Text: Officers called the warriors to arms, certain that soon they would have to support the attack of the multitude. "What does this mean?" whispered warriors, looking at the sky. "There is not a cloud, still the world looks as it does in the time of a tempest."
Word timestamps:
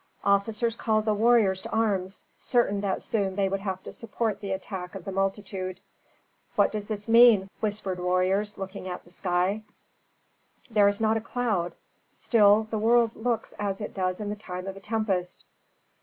Officers 0.25 0.75
called 0.75 1.05
the 1.05 1.13
warriors 1.13 1.61
to 1.61 1.69
arms, 1.69 2.23
certain 2.35 2.81
that 2.81 3.03
soon 3.03 3.35
they 3.35 3.47
would 3.47 3.59
have 3.59 3.83
to 3.83 3.91
support 3.91 4.39
the 4.41 4.51
attack 4.51 4.95
of 4.95 5.05
the 5.05 5.11
multitude. 5.11 5.79
"What 6.55 6.71
does 6.71 6.87
this 6.87 7.07
mean?" 7.07 7.51
whispered 7.59 7.99
warriors, 7.99 8.57
looking 8.57 8.87
at 8.87 9.03
the 9.05 9.11
sky. 9.11 9.61
"There 10.71 10.87
is 10.87 10.99
not 11.01 11.17
a 11.17 11.21
cloud, 11.21 11.73
still 12.09 12.63
the 12.71 12.79
world 12.79 13.15
looks 13.15 13.53
as 13.59 13.79
it 13.79 13.93
does 13.93 14.19
in 14.19 14.29
the 14.31 14.35
time 14.35 14.65
of 14.65 14.75
a 14.75 14.79
tempest." 14.79 15.45